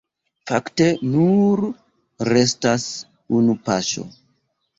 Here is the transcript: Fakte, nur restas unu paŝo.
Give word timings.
Fakte, 0.51 0.87
nur 1.15 1.61
restas 2.33 2.87
unu 3.43 3.57
paŝo. 3.71 4.09